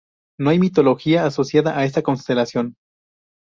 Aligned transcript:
No 0.39 0.49
hay 0.49 0.57
mitología 0.57 1.27
asociada 1.27 1.77
a 1.77 1.85
esta 1.85 2.01
constelación. 2.01 2.73